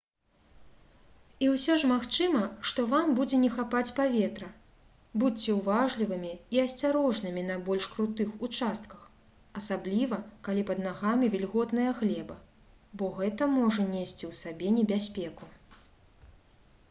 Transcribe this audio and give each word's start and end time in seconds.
і 1.45 1.47
ўсё 1.55 1.73
ж 1.81 1.87
магчыма 1.89 2.39
што 2.69 2.83
вам 2.93 3.09
будзе 3.17 3.39
не 3.41 3.49
хапаць 3.57 3.93
паветра 3.99 4.47
будзьце 5.23 5.53
ўважлівымі 5.57 6.31
і 6.57 6.61
асцярожнымі 6.63 7.43
на 7.49 7.57
больш 7.67 7.85
крутых 7.97 8.31
участках 8.47 9.03
асабліва 9.61 10.19
калі 10.49 10.65
пад 10.69 10.83
нагамі 10.87 11.31
вільготная 11.35 11.91
глеба 11.99 12.39
бо 13.03 13.11
гэта 13.19 13.49
можа 13.59 13.85
несці 13.95 14.23
ў 14.31 14.41
сабе 14.41 14.73
небяспеку 14.79 15.53